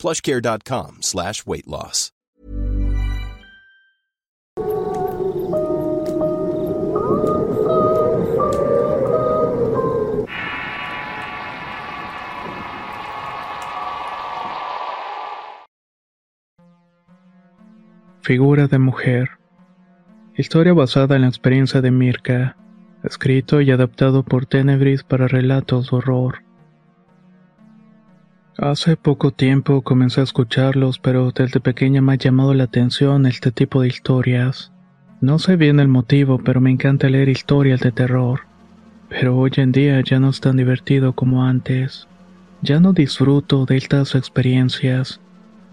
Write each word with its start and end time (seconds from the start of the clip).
plushcare.com 0.00 0.98
slash 1.02 1.44
weight 1.46 1.66
loss. 1.66 2.12
Figura 18.22 18.68
de 18.68 18.78
mujer. 18.78 19.30
Historia 20.36 20.72
basada 20.72 21.16
en 21.16 21.22
la 21.22 21.28
experiencia 21.28 21.80
de 21.80 21.90
Mirka. 21.90 22.56
Escrito 23.02 23.60
y 23.60 23.72
adaptado 23.72 24.22
por 24.22 24.46
Tenebris 24.46 25.02
para 25.02 25.26
relatos 25.26 25.90
de 25.90 25.96
horror. 25.96 26.49
Hace 28.62 28.98
poco 28.98 29.30
tiempo 29.30 29.80
comencé 29.80 30.20
a 30.20 30.24
escucharlos, 30.24 30.98
pero 30.98 31.30
desde 31.30 31.60
pequeña 31.60 32.02
me 32.02 32.12
ha 32.12 32.16
llamado 32.16 32.52
la 32.52 32.64
atención 32.64 33.24
este 33.24 33.52
tipo 33.52 33.80
de 33.80 33.88
historias. 33.88 34.70
No 35.22 35.38
sé 35.38 35.56
bien 35.56 35.80
el 35.80 35.88
motivo, 35.88 36.38
pero 36.44 36.60
me 36.60 36.70
encanta 36.70 37.08
leer 37.08 37.30
historias 37.30 37.80
de 37.80 37.90
terror. 37.90 38.40
Pero 39.08 39.38
hoy 39.38 39.52
en 39.56 39.72
día 39.72 39.98
ya 40.02 40.20
no 40.20 40.28
es 40.28 40.40
tan 40.40 40.58
divertido 40.58 41.14
como 41.14 41.44
antes. 41.44 42.06
Ya 42.60 42.80
no 42.80 42.92
disfruto 42.92 43.64
de 43.64 43.78
estas 43.78 44.14
experiencias, 44.14 45.22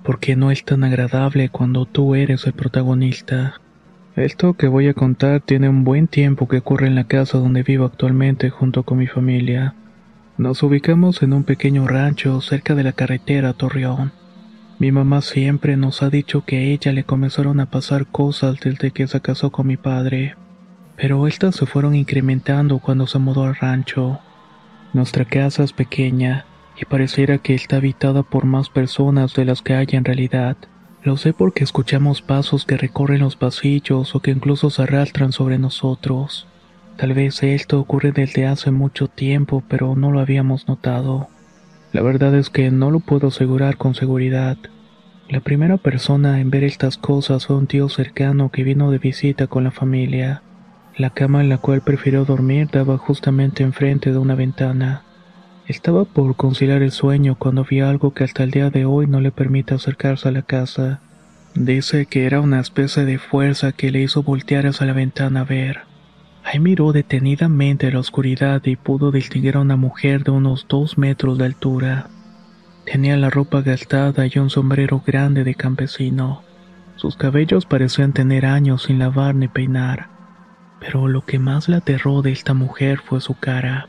porque 0.04 0.38
no 0.38 0.50
es 0.50 0.64
tan 0.64 0.86
agradable 0.86 1.50
cuando 1.50 1.86
tú 1.88 2.16
eres 2.16 2.48
el 2.48 2.54
protagonista. 2.54 3.60
Esto 4.16 4.54
que 4.54 4.70
voy 4.70 4.88
a 4.88 4.94
contar 4.94 5.42
tiene 5.42 5.68
un 5.68 5.84
buen 5.84 6.08
tiempo 6.08 6.48
que 6.48 6.60
ocurre 6.60 6.88
en 6.88 6.96
la 6.96 7.04
casa 7.04 7.38
donde 7.38 7.64
vivo 7.64 7.84
actualmente 7.84 8.50
junto 8.50 8.84
con 8.84 8.98
mi 8.98 9.08
familia. 9.08 9.76
Nos 10.38 10.62
ubicamos 10.62 11.24
en 11.24 11.34
un 11.34 11.44
pequeño 11.44 11.88
rancho 11.88 12.42
cerca 12.42 12.76
de 12.76 12.84
la 12.84 12.92
carretera 12.92 13.54
Torreón. 13.54 14.12
Mi 14.78 14.92
mamá 14.92 15.22
siempre 15.24 15.78
nos 15.78 16.04
ha 16.04 16.12
dicho 16.12 16.46
que 16.46 16.58
a 16.58 16.62
ella 16.62 16.94
le 16.94 17.04
comenzaron 17.04 17.60
a 17.60 17.72
pasar 17.72 18.06
cosas 18.06 18.60
desde 18.60 18.92
que 18.92 19.08
se 19.08 19.20
casó 19.20 19.50
con 19.52 19.66
mi 19.66 19.78
padre, 19.78 20.36
pero 20.96 21.26
estas 21.26 21.56
se 21.56 21.66
fueron 21.66 21.96
incrementando 21.96 22.78
cuando 22.78 23.08
se 23.08 23.18
mudó 23.18 23.46
al 23.46 23.56
rancho. 23.56 24.20
Nuestra 24.94 25.26
casa 25.26 25.64
es 25.64 25.74
pequeña 25.74 26.46
y 26.80 26.86
pareciera 26.86 27.40
que 27.40 27.56
está 27.56 27.78
habitada 27.78 28.22
por 28.22 28.46
más 28.46 28.70
personas 28.70 29.34
de 29.34 29.44
las 29.44 29.64
que 29.64 29.74
hay 29.74 29.88
en 29.90 30.06
realidad. 30.06 30.56
Lo 31.02 31.18
sé 31.18 31.34
porque 31.34 31.64
escuchamos 31.64 32.22
pasos 32.22 32.64
que 32.68 32.78
recorren 32.78 33.22
los 33.22 33.36
pasillos 33.36 34.14
o 34.14 34.20
que 34.20 34.30
incluso 34.30 34.70
se 34.70 34.84
arrastran 34.84 35.32
sobre 35.32 35.58
nosotros. 35.58 36.48
Tal 36.98 37.14
vez 37.14 37.44
esto 37.44 37.80
ocurre 37.80 38.12
desde 38.12 38.48
hace 38.48 38.72
mucho 38.72 39.08
tiempo, 39.08 39.64
pero 39.68 39.96
no 39.96 40.12
lo 40.12 40.20
habíamos 40.20 40.68
notado. 40.68 41.28
La 41.94 42.02
verdad 42.02 42.34
es 42.34 42.50
que 42.50 42.72
no 42.72 42.90
lo 42.90 43.00
puedo 43.00 43.28
asegurar 43.28 43.78
con 43.78 43.94
seguridad. 43.94 44.58
La 45.30 45.42
primera 45.42 45.78
persona 45.78 46.42
en 46.42 46.50
ver 46.50 46.64
estas 46.64 46.98
cosas 46.98 47.46
fue 47.46 47.56
un 47.56 47.68
tío 47.68 47.88
cercano 47.90 48.50
que 48.50 48.64
vino 48.64 48.90
de 48.90 48.98
visita 48.98 49.46
con 49.46 49.64
la 49.64 49.72
familia. 49.72 50.42
La 50.98 51.12
cama 51.12 51.42
en 51.42 51.50
la 51.50 51.60
cual 51.60 51.82
prefirió 51.82 52.26
dormir 52.26 52.70
daba 52.72 52.98
justamente 52.98 53.62
enfrente 53.62 54.12
de 54.12 54.18
una 54.18 54.34
ventana. 54.34 55.04
Estaba 55.68 56.06
por 56.06 56.36
conciliar 56.36 56.82
el 56.82 56.92
sueño 56.92 57.36
cuando 57.36 57.64
vi 57.64 57.82
algo 57.82 58.16
que 58.16 58.24
hasta 58.24 58.44
el 58.44 58.50
día 58.50 58.72
de 58.72 58.86
hoy 58.86 59.06
no 59.06 59.22
le 59.22 59.32
permite 59.32 59.76
acercarse 59.76 60.30
a 60.30 60.32
la 60.32 60.42
casa. 60.42 61.02
Dice 61.54 62.08
que 62.08 62.26
era 62.26 62.42
una 62.42 62.60
especie 62.60 63.06
de 63.06 63.20
fuerza 63.20 63.72
que 63.72 63.92
le 63.92 64.02
hizo 64.02 64.24
voltear 64.24 64.66
hacia 64.66 64.88
la 64.88 64.94
ventana 64.94 65.42
a 65.42 65.44
ver. 65.44 65.82
Miró 66.60 66.92
detenidamente 66.92 67.92
la 67.92 68.00
oscuridad 68.00 68.66
y 68.66 68.76
pudo 68.76 69.12
distinguir 69.12 69.58
a 69.58 69.60
una 69.60 69.76
mujer 69.76 70.24
de 70.24 70.32
unos 70.32 70.66
dos 70.68 70.98
metros 70.98 71.38
de 71.38 71.46
altura. 71.46 72.10
Tenía 72.84 73.16
la 73.16 73.30
ropa 73.30 73.62
gastada 73.62 74.26
y 74.26 74.40
un 74.40 74.50
sombrero 74.50 75.04
grande 75.06 75.44
de 75.44 75.54
campesino. 75.54 76.42
Sus 76.96 77.16
cabellos 77.16 77.66
parecían 77.66 78.12
tener 78.12 78.46
años 78.46 78.84
sin 78.84 78.98
lavar 78.98 79.36
ni 79.36 79.48
peinar. 79.48 80.10
Pero 80.80 81.08
lo 81.08 81.26
que 81.26 81.38
más 81.38 81.70
la 81.70 81.78
aterró 81.78 82.22
de 82.22 82.32
esta 82.32 82.56
mujer 82.56 83.00
fue 83.06 83.22
su 83.22 83.36
cara. 83.36 83.88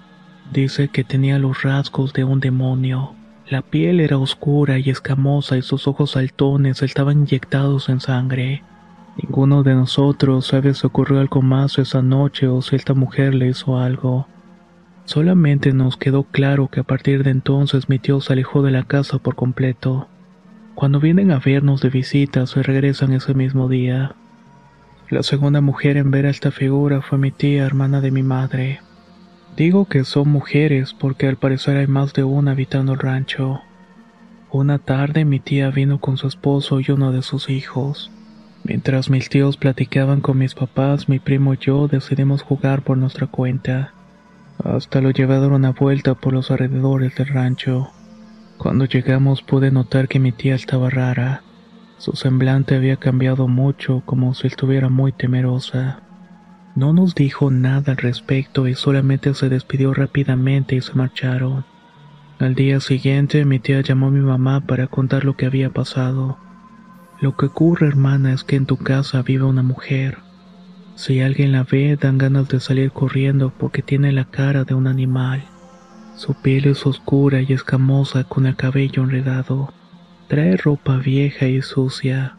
Dice 0.53 0.89
que 0.89 1.05
tenía 1.05 1.39
los 1.39 1.63
rasgos 1.63 2.13
de 2.13 2.25
un 2.25 2.39
demonio. 2.39 3.15
La 3.49 3.63
piel 3.63 3.99
era 3.99 4.19
oscura 4.19 4.79
y 4.79 4.91
escamosa 4.91 5.57
y 5.57 5.63
sus 5.63 5.89
ojos 5.89 6.13
saltones 6.13 6.83
estaban 6.83 7.21
inyectados 7.21 7.89
en 7.89 8.01
sangre. 8.01 8.63
Ninguno 9.21 9.65
de 9.65 9.75
nosotros 9.75 10.47
sabe 10.47 10.75
si 10.75 10.87
ocurrió 10.87 11.19
algo 11.19 11.43
más 11.43 11.79
esa 11.79 12.03
noche 12.03 12.47
o 12.47 12.63
si 12.63 12.77
esta 12.77 12.95
mujer 12.95 13.35
le 13.35 13.49
hizo 13.49 13.77
algo. 13.77 14.29
Solamente 15.07 15.73
nos 15.73 15.97
quedó 15.97 16.23
claro 16.23 16.69
que 16.69 16.81
a 16.81 16.85
partir 16.85 17.25
de 17.25 17.31
entonces 17.31 17.89
mi 17.89 17.99
tío 17.99 18.21
se 18.21 18.33
alejó 18.33 18.63
de 18.63 18.71
la 18.71 18.85
casa 18.85 19.19
por 19.19 19.35
completo. 19.35 20.07
Cuando 20.77 21.01
vienen 21.01 21.33
a 21.33 21.41
vernos 21.41 21.81
de 21.81 21.91
visita 21.91 22.47
se 22.47 22.63
regresan 22.63 23.13
ese 23.13 23.35
mismo 23.35 23.69
día. 23.69 24.15
La 25.11 25.25
segunda 25.25 25.61
mujer 25.61 25.97
en 25.97 26.13
ver 26.13 26.27
a 26.27 26.31
esta 26.31 26.53
figura 26.53 27.03
fue 27.03 27.19
mi 27.19 27.33
tía, 27.33 27.65
hermana 27.65 28.01
de 28.01 28.13
mi 28.13 28.23
madre. 28.23 28.81
Digo 29.57 29.87
que 29.87 30.05
son 30.05 30.29
mujeres 30.29 30.95
porque 30.95 31.27
al 31.27 31.37
parecer 31.37 31.77
hay 31.77 31.89
más 31.89 32.13
de 32.13 32.23
una 32.23 32.53
habitando 32.53 32.93
el 32.93 33.01
rancho. 33.01 33.63
Una 34.53 34.79
tarde 34.79 35.25
mi 35.25 35.41
tía 35.41 35.71
vino 35.71 35.99
con 36.01 36.17
su 36.19 36.29
esposo 36.29 36.79
y 36.79 36.93
uno 36.93 37.11
de 37.11 37.23
sus 37.23 37.51
hijos. 37.51 38.13
Mientras 38.65 39.11
mis 39.11 39.29
tíos 39.29 39.57
platicaban 39.57 40.21
con 40.21 40.39
mis 40.39 40.55
papás, 40.55 41.09
mi 41.09 41.19
primo 41.19 41.55
y 41.55 41.59
yo 41.59 41.89
decidimos 41.89 42.43
jugar 42.43 42.83
por 42.83 42.99
nuestra 42.99 43.27
cuenta. 43.27 43.93
Hasta 44.63 45.01
lo 45.01 45.13
dar 45.13 45.53
una 45.53 45.71
vuelta 45.71 46.15
por 46.15 46.33
los 46.33 46.51
alrededores 46.51 47.15
del 47.15 47.29
rancho. 47.29 47.91
Cuando 48.59 48.87
llegamos 48.87 49.43
pude 49.43 49.71
notar 49.71 50.09
que 50.09 50.19
mi 50.19 50.33
tía 50.33 50.57
estaba 50.57 50.91
rara. 50.91 51.43
Su 51.99 52.13
semblante 52.13 52.75
había 52.75 52.97
cambiado 52.97 53.49
mucho, 53.49 54.03
como 54.05 54.35
si 54.35 54.49
estuviera 54.49 54.89
muy 54.89 55.13
temerosa. 55.13 56.01
No 56.75 56.93
nos 56.93 57.15
dijo 57.15 57.51
nada 57.51 57.93
al 57.93 57.99
respecto 57.99 58.69
y 58.69 58.75
solamente 58.75 59.35
se 59.35 59.49
despidió 59.49 59.95
rápidamente 59.95 60.77
y 60.77 60.81
se 60.81 60.95
marcharon. 60.95 61.65
Al 62.39 62.55
día 62.55 62.79
siguiente 62.81 63.45
mi 63.45 63.59
tía 63.59 63.81
llamó 63.81 64.09
a 64.09 64.11
mi 64.11 64.21
mamá 64.21 64.61
para 64.61 64.87
contar 64.87 65.25
lo 65.25 65.37
que 65.37 65.47
había 65.47 65.71
pasado. 65.71 66.39
Lo 67.21 67.37
que 67.37 67.47
ocurre, 67.47 67.89
hermana, 67.89 68.33
es 68.33 68.45
que 68.45 68.55
en 68.55 68.67
tu 68.67 68.77
casa 68.77 69.23
vive 69.23 69.45
una 69.45 69.63
mujer. 69.65 70.19
Si 70.95 71.21
alguien 71.21 71.53
la 71.53 71.65
ve, 71.65 71.97
dan 72.01 72.17
ganas 72.17 72.49
de 72.49 72.61
salir 72.61 72.93
corriendo 72.93 73.53
porque 73.57 73.83
tiene 73.83 74.13
la 74.13 74.25
cara 74.25 74.65
de 74.65 74.75
un 74.75 74.87
animal. 74.87 75.45
Su 76.15 76.35
piel 76.35 76.67
es 76.67 76.87
oscura 76.87 77.41
y 77.41 77.53
escamosa 77.53 78.25
con 78.25 78.47
el 78.47 78.57
cabello 78.57 79.03
enredado. 79.03 79.73
Trae 80.29 80.57
ropa 80.57 80.97
vieja 80.97 81.47
y 81.47 81.63
sucia. 81.63 82.37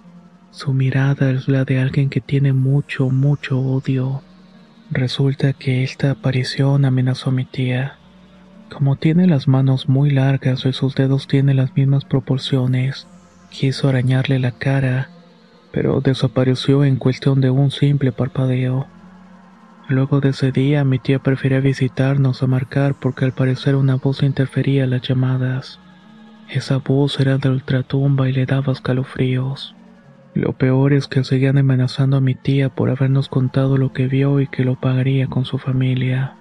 Su 0.52 0.74
mirada 0.74 1.32
es 1.32 1.48
la 1.48 1.66
de 1.66 1.80
alguien 1.80 2.10
que 2.10 2.22
tiene 2.22 2.54
mucho, 2.54 3.10
mucho 3.10 3.60
odio. 3.60 4.22
Resulta 4.92 5.54
que 5.54 5.84
esta 5.84 6.12
aparición 6.12 6.86
amenazó 6.86 7.30
a 7.30 7.34
mi 7.34 7.46
tía. 7.46 7.98
Como 8.74 8.96
tiene 8.96 9.28
las 9.28 9.48
manos 9.48 9.90
muy 9.90 10.10
largas 10.10 10.66
y 10.66 10.74
sus 10.74 10.96
dedos 10.96 11.28
tienen 11.28 11.58
las 11.58 11.76
mismas 11.76 12.06
proporciones, 12.06 13.08
Quiso 13.50 13.90
arañarle 13.90 14.38
la 14.38 14.52
cara, 14.52 15.10
pero 15.72 16.02
desapareció 16.02 16.86
en 16.86 16.98
cuestión 16.98 17.42
de 17.42 17.50
un 17.50 17.72
simple 17.72 18.12
parpadeo. 18.12 18.88
Luego 19.88 20.22
de 20.22 20.30
ese 20.30 20.52
día 20.52 20.84
mi 20.84 21.00
tía 21.00 21.18
prefería 21.18 21.60
visitarnos 21.60 22.44
a 22.44 22.48
marcar 22.48 22.94
porque 22.94 23.26
al 23.26 23.34
parecer 23.34 23.76
una 23.76 23.96
voz 23.96 24.22
interfería 24.22 24.86
las 24.86 25.02
llamadas. 25.02 25.80
Esa 26.48 26.78
voz 26.78 27.20
era 27.20 27.40
de 27.40 27.50
ultratumba 27.50 28.30
y 28.30 28.34
le 28.34 28.46
daba 28.46 28.72
escalofríos. 28.72 29.76
Lo 30.36 30.54
peor 30.54 30.94
es 30.94 31.08
que 31.08 31.24
seguían 31.24 31.58
amenazando 31.58 32.18
a 32.18 32.22
mi 32.22 32.36
tía 32.36 32.70
por 32.70 32.92
habernos 32.92 33.30
contado 33.30 33.78
lo 33.78 33.94
que 33.94 34.08
vio 34.08 34.40
y 34.40 34.48
que 34.48 34.64
lo 34.64 34.76
pagaría 34.76 35.26
con 35.26 35.46
su 35.46 35.58
familia. 35.58 36.36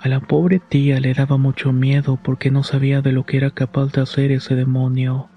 A 0.00 0.08
la 0.08 0.20
pobre 0.20 0.58
tía 0.58 1.00
le 1.00 1.12
daba 1.12 1.36
mucho 1.36 1.72
miedo 1.72 2.18
porque 2.22 2.50
no 2.50 2.62
sabía 2.62 3.02
de 3.02 3.12
lo 3.12 3.26
que 3.26 3.36
era 3.36 3.50
capaz 3.50 3.92
de 3.92 4.00
hacer 4.00 4.32
ese 4.32 4.54
demonio 4.54 5.28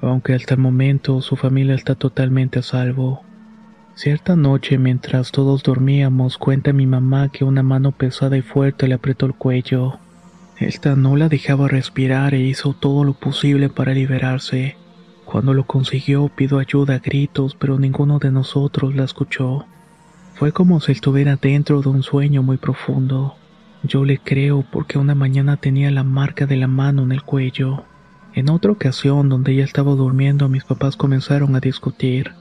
aunque 0.00 0.34
hasta 0.34 0.54
el 0.54 0.60
momento 0.60 1.20
su 1.20 1.36
familia 1.36 1.74
está 1.74 1.94
totalmente 1.94 2.58
a 2.58 2.62
salvo. 2.62 3.22
Cierta 3.94 4.36
noche, 4.36 4.78
mientras 4.78 5.32
todos 5.32 5.62
dormíamos, 5.62 6.38
cuenta 6.38 6.72
mi 6.72 6.86
mamá 6.86 7.30
que 7.30 7.44
una 7.44 7.62
mano 7.62 7.92
pesada 7.92 8.36
y 8.36 8.42
fuerte 8.42 8.86
le 8.86 8.94
apretó 8.94 9.26
el 9.26 9.34
cuello. 9.34 9.98
Esta 10.58 10.96
no 10.96 11.16
la 11.16 11.28
dejaba 11.28 11.68
respirar 11.68 12.34
e 12.34 12.40
hizo 12.40 12.74
todo 12.74 13.04
lo 13.04 13.14
posible 13.14 13.68
para 13.68 13.94
liberarse. 13.94 14.76
Cuando 15.24 15.52
lo 15.52 15.64
consiguió 15.64 16.28
pido 16.28 16.58
ayuda 16.58 16.94
a 16.94 16.98
gritos, 16.98 17.54
pero 17.54 17.78
ninguno 17.78 18.18
de 18.18 18.30
nosotros 18.30 18.94
la 18.94 19.04
escuchó. 19.04 19.66
Fue 20.34 20.52
como 20.52 20.80
si 20.80 20.92
estuviera 20.92 21.36
dentro 21.36 21.82
de 21.82 21.88
un 21.88 22.02
sueño 22.02 22.42
muy 22.42 22.56
profundo. 22.56 23.34
Yo 23.82 24.04
le 24.04 24.18
creo 24.18 24.64
porque 24.70 24.98
una 24.98 25.14
mañana 25.14 25.56
tenía 25.56 25.90
la 25.90 26.04
marca 26.04 26.46
de 26.46 26.56
la 26.56 26.68
mano 26.68 27.02
en 27.02 27.12
el 27.12 27.22
cuello. 27.22 27.84
En 28.34 28.50
otra 28.50 28.72
ocasión 28.72 29.28
donde 29.28 29.52
ella 29.52 29.64
estaba 29.64 29.92
durmiendo 29.92 30.48
mis 30.48 30.64
papás 30.64 30.96
comenzaron 30.96 31.56
a 31.56 31.60
discutir. 31.60 32.32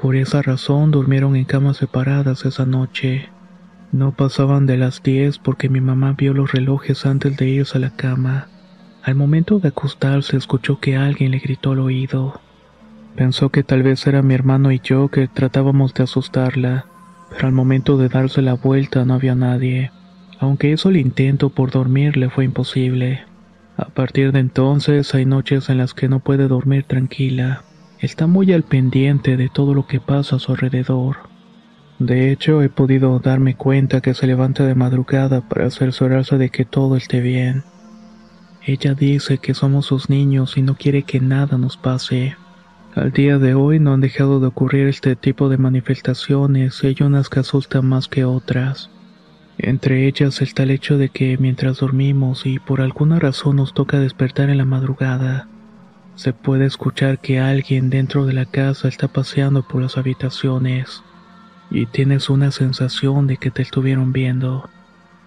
Por 0.00 0.16
esa 0.16 0.42
razón 0.42 0.90
durmieron 0.90 1.36
en 1.36 1.44
camas 1.44 1.78
separadas 1.78 2.44
esa 2.44 2.66
noche. 2.66 3.28
No 3.92 4.12
pasaban 4.12 4.66
de 4.66 4.76
las 4.76 5.02
10 5.02 5.38
porque 5.38 5.68
mi 5.68 5.80
mamá 5.80 6.14
vio 6.16 6.34
los 6.34 6.52
relojes 6.52 7.06
antes 7.06 7.36
de 7.36 7.48
irse 7.48 7.78
a 7.78 7.80
la 7.80 7.90
cama. 7.90 8.48
Al 9.02 9.14
momento 9.14 9.58
de 9.58 9.68
acostarse 9.68 10.36
escuchó 10.36 10.80
que 10.80 10.96
alguien 10.96 11.30
le 11.30 11.38
gritó 11.38 11.72
al 11.72 11.80
oído. 11.80 12.40
Pensó 13.16 13.50
que 13.50 13.62
tal 13.62 13.82
vez 13.82 14.06
era 14.06 14.22
mi 14.22 14.34
hermano 14.34 14.72
y 14.72 14.80
yo 14.82 15.08
que 15.08 15.28
tratábamos 15.28 15.94
de 15.94 16.04
asustarla, 16.04 16.86
pero 17.30 17.46
al 17.46 17.52
momento 17.52 17.96
de 17.96 18.08
darse 18.08 18.42
la 18.42 18.54
vuelta 18.54 19.04
no 19.04 19.14
había 19.14 19.34
nadie. 19.34 19.92
Aunque 20.40 20.70
hizo 20.70 20.88
el 20.88 20.96
intento 20.96 21.50
por 21.50 21.70
dormir 21.70 22.16
le 22.16 22.30
fue 22.30 22.44
imposible. 22.44 23.24
A 23.76 23.86
partir 23.86 24.30
de 24.32 24.38
entonces 24.38 25.14
hay 25.14 25.26
noches 25.26 25.68
en 25.68 25.78
las 25.78 25.94
que 25.94 26.08
no 26.08 26.20
puede 26.20 26.46
dormir 26.46 26.84
tranquila. 26.84 27.64
Está 27.98 28.26
muy 28.26 28.52
al 28.52 28.62
pendiente 28.62 29.36
de 29.36 29.48
todo 29.48 29.74
lo 29.74 29.86
que 29.86 30.00
pasa 30.00 30.36
a 30.36 30.38
su 30.38 30.52
alrededor. 30.52 31.16
De 31.98 32.30
hecho, 32.30 32.62
he 32.62 32.68
podido 32.68 33.18
darme 33.18 33.56
cuenta 33.56 34.00
que 34.00 34.14
se 34.14 34.26
levanta 34.26 34.64
de 34.64 34.74
madrugada 34.74 35.48
para 35.48 35.70
cerciorarse 35.70 36.38
de 36.38 36.50
que 36.50 36.64
todo 36.64 36.96
esté 36.96 37.20
bien. 37.20 37.64
Ella 38.66 38.94
dice 38.94 39.38
que 39.38 39.54
somos 39.54 39.86
sus 39.86 40.08
niños 40.08 40.56
y 40.56 40.62
no 40.62 40.74
quiere 40.76 41.02
que 41.02 41.20
nada 41.20 41.58
nos 41.58 41.76
pase. 41.76 42.36
Al 42.94 43.10
día 43.10 43.38
de 43.38 43.54
hoy 43.54 43.80
no 43.80 43.92
han 43.92 44.00
dejado 44.00 44.38
de 44.38 44.46
ocurrir 44.46 44.86
este 44.86 45.16
tipo 45.16 45.48
de 45.48 45.58
manifestaciones 45.58 46.82
y 46.82 46.86
hay 46.88 46.96
unas 47.00 47.28
que 47.28 47.40
asustan 47.40 47.86
más 47.86 48.06
que 48.06 48.24
otras. 48.24 48.90
Entre 49.58 50.08
ellas 50.08 50.42
está 50.42 50.64
el 50.64 50.72
hecho 50.72 50.98
de 50.98 51.10
que 51.10 51.38
mientras 51.38 51.78
dormimos 51.78 52.44
y 52.44 52.58
por 52.58 52.80
alguna 52.80 53.20
razón 53.20 53.56
nos 53.56 53.72
toca 53.72 54.00
despertar 54.00 54.50
en 54.50 54.58
la 54.58 54.64
madrugada, 54.64 55.46
se 56.16 56.32
puede 56.32 56.66
escuchar 56.66 57.18
que 57.20 57.38
alguien 57.38 57.88
dentro 57.88 58.26
de 58.26 58.32
la 58.32 58.46
casa 58.46 58.88
está 58.88 59.08
paseando 59.08 59.62
por 59.62 59.82
las 59.82 59.96
habitaciones 59.96 61.02
y 61.70 61.86
tienes 61.86 62.30
una 62.30 62.50
sensación 62.50 63.26
de 63.26 63.36
que 63.36 63.50
te 63.50 63.62
estuvieron 63.62 64.12
viendo. 64.12 64.68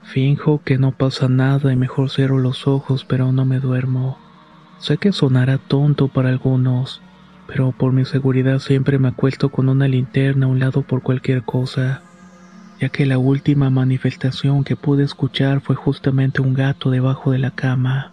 Finjo 0.04 0.62
que 0.64 0.78
no 0.78 0.92
pasa 0.92 1.30
nada 1.30 1.72
y 1.72 1.76
mejor 1.76 2.10
cierro 2.10 2.38
los 2.38 2.68
ojos 2.68 3.06
pero 3.06 3.32
no 3.32 3.46
me 3.46 3.60
duermo. 3.60 4.18
Sé 4.80 4.98
que 4.98 5.12
sonará 5.14 5.58
tonto 5.58 6.10
para 6.10 6.30
algunos, 6.30 7.02
pero 7.48 7.72
por 7.72 7.94
mi 7.94 8.04
seguridad 8.04 8.60
siempre 8.60 9.00
me 9.00 9.08
acuesto 9.08 9.50
con 9.50 9.70
una 9.70 9.88
linterna 9.88 10.46
a 10.46 10.50
un 10.50 10.60
lado 10.60 10.82
por 10.82 11.02
cualquier 11.02 11.44
cosa 11.44 12.02
ya 12.80 12.90
que 12.90 13.06
la 13.06 13.18
última 13.18 13.70
manifestación 13.70 14.64
que 14.64 14.76
pude 14.76 15.04
escuchar 15.04 15.62
fue 15.62 15.76
justamente 15.76 16.42
un 16.42 16.54
gato 16.54 16.90
debajo 16.92 17.32
de 17.32 17.40
la 17.40 17.52
cama. 17.52 18.12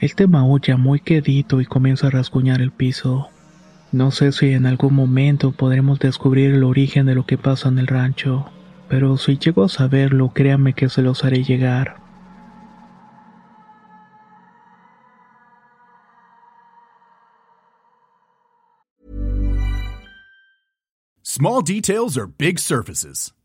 Este 0.00 0.26
maulla 0.26 0.76
muy 0.76 1.00
quedito 1.00 1.60
y 1.60 1.66
comienza 1.66 2.08
a 2.08 2.10
rasguñar 2.10 2.60
el 2.60 2.72
piso. 2.72 3.28
No 3.92 4.10
sé 4.10 4.32
si 4.32 4.52
en 4.52 4.66
algún 4.66 4.94
momento 4.94 5.52
podremos 5.52 5.98
descubrir 5.98 6.54
el 6.54 6.64
origen 6.64 7.06
de 7.06 7.14
lo 7.14 7.24
que 7.24 7.38
pasa 7.38 7.68
en 7.68 7.78
el 7.78 7.86
rancho, 7.86 8.50
pero 8.88 9.16
si 9.16 9.38
llego 9.38 9.64
a 9.64 9.68
saberlo, 9.68 10.30
créanme 10.30 10.74
que 10.74 10.88
se 10.88 11.02
los 11.02 11.24
haré 11.24 11.44
llegar. 11.44 11.96
Small 21.22 21.62
details 21.62 22.18
are 22.18 22.26
big 22.26 22.58
surfaces. 22.58 23.32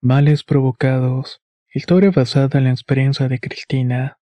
Males 0.00 0.44
provocados. 0.44 1.40
Historia 1.74 2.12
basada 2.12 2.60
en 2.60 2.66
la 2.66 2.70
experiencia 2.70 3.26
de 3.26 3.40
Cristina. 3.40 4.18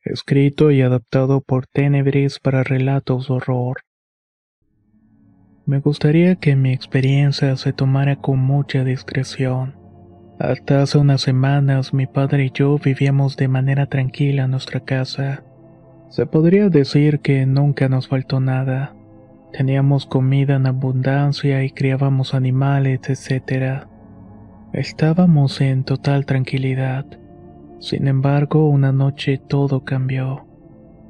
Escrito 0.00 0.70
y 0.70 0.80
adaptado 0.80 1.42
por 1.42 1.66
Tenebris 1.66 2.38
para 2.38 2.64
relatos 2.64 3.28
de 3.28 3.34
horror. 3.34 3.82
Me 5.66 5.80
gustaría 5.80 6.36
que 6.36 6.56
mi 6.56 6.72
experiencia 6.72 7.54
se 7.56 7.74
tomara 7.74 8.16
con 8.16 8.38
mucha 8.38 8.84
discreción. 8.84 9.76
Hasta 10.38 10.80
hace 10.80 10.96
unas 10.96 11.20
semanas 11.20 11.92
mi 11.92 12.06
padre 12.06 12.46
y 12.46 12.50
yo 12.50 12.78
vivíamos 12.78 13.36
de 13.36 13.48
manera 13.48 13.84
tranquila 13.84 14.44
en 14.44 14.52
nuestra 14.52 14.80
casa. 14.80 15.44
Se 16.08 16.24
podría 16.24 16.70
decir 16.70 17.20
que 17.20 17.44
nunca 17.44 17.90
nos 17.90 18.08
faltó 18.08 18.40
nada. 18.40 18.96
Teníamos 19.52 20.06
comida 20.06 20.56
en 20.56 20.66
abundancia 20.66 21.62
y 21.64 21.70
criábamos 21.70 22.32
animales, 22.32 23.00
etc. 23.10 23.88
Estábamos 24.72 25.62
en 25.62 25.82
total 25.82 26.26
tranquilidad. 26.26 27.06
Sin 27.80 28.06
embargo, 28.06 28.68
una 28.68 28.92
noche 28.92 29.38
todo 29.38 29.82
cambió. 29.82 30.46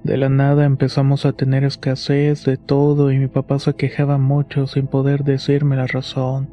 De 0.04 0.16
la 0.16 0.28
nada 0.28 0.64
empezamos 0.64 1.26
a 1.26 1.32
tener 1.32 1.64
escasez 1.64 2.44
de 2.44 2.56
todo 2.56 3.10
y 3.10 3.18
mi 3.18 3.26
papá 3.26 3.58
se 3.58 3.74
quejaba 3.74 4.16
mucho 4.16 4.68
sin 4.68 4.86
poder 4.86 5.24
decirme 5.24 5.74
la 5.74 5.88
razón. 5.88 6.50